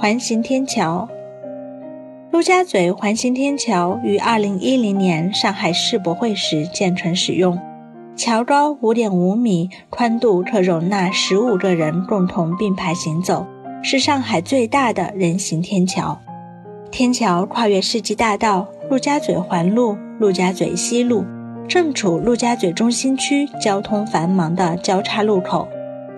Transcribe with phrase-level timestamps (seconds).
[0.00, 1.06] 环形天桥。
[2.30, 7.58] 陆家嘴环形天桥于2010年上海世博会时建成使用，
[8.16, 13.44] 桥高5.5米，宽度可容纳15个人共同并排行走，
[13.82, 16.18] 是上海最大的人行天桥。
[16.90, 21.26] 天桥跨越世纪大道、陆家嘴环路、陆家嘴西路，
[21.68, 25.68] 正处陆家嘴中心区交通繁忙的交叉路口，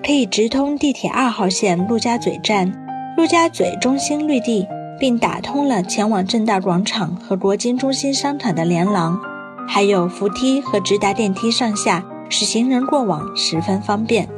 [0.07, 2.73] 可以直通地铁二号线陆家嘴站、
[3.17, 4.67] 陆家嘴中心绿地。
[5.03, 9.19] 并打通了前往正大广场和国金中心商场的连廊，
[9.67, 14.29] 还有扶梯和直达电梯上下，使行人过往十分方便。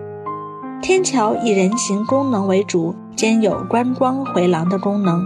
[0.81, 5.23] 天桥以人行功能为主，兼有观光回廊的功能。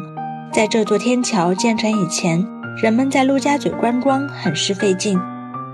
[0.53, 2.45] 在这座天桥建成以前，
[2.83, 5.21] 人们在陆家嘴观光很是费劲，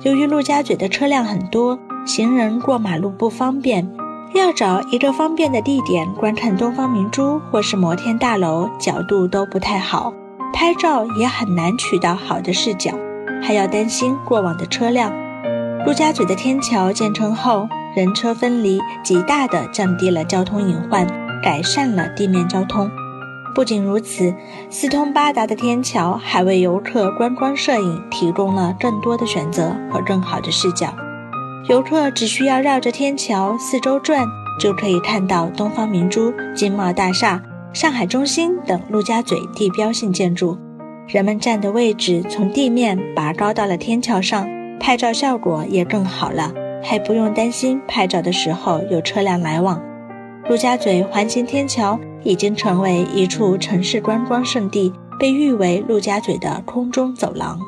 [0.02, 3.88] 由于陆家嘴的车辆很多，行人过马路不方便。
[4.34, 10.12] 要找一个方便的地点观看东方明珠或是摩天大楼，角度都不太好，
[10.52, 12.90] 拍照也很难取到好的视角，
[13.40, 15.12] 还要担心过往的车辆。
[15.86, 21.06] 陆家嘴的天桥建成后，人车分离，极大地降低了交通隐患，
[21.40, 22.90] 改善了地面交通。
[23.54, 24.34] 不仅如此，
[24.68, 30.88] 四通八达的天桥还为游客观光摄影提供了更多的选择和更好的视角。
[31.66, 34.28] 游客只需要绕着天桥四周转，
[34.60, 40.58] 就可以看到东方明珠、金茂大厦、上海中心等陆家嘴地标性建筑。
[41.08, 44.46] 人们站的位置从地面拔高到了天桥上，
[44.78, 49.80] 拍照效果也更好了，还不用担心拍照的时候有车辆来往。
[50.46, 57.58] 陆家嘴环形天桥已经成为一处城市观光胜地，被誉为陆家嘴的空中走廊。